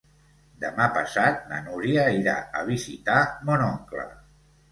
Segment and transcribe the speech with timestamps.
[0.61, 3.19] Demà passat na Núria irà a visitar
[3.51, 4.09] mon oncle.